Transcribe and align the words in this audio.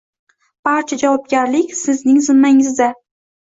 Barcha 0.69 0.97
javobgarlik 1.03 1.77
sizning 1.81 2.19
zimmangizda. 2.29 2.91